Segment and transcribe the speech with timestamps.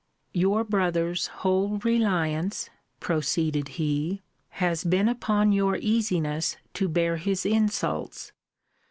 [0.33, 8.31] Your brother's whole reliance, proceeded he, has been upon your easiness to bear his insults.